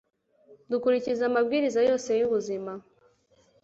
[0.71, 2.71] dukurikiza amabwiriza yose yubuzima